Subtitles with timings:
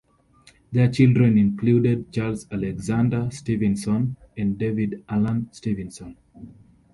[0.71, 6.17] Their children included Charles Alexander Stevenson and David Alan Stevenson.